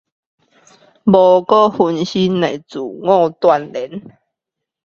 [1.03, 4.01] 不再分心的自我鍛鍊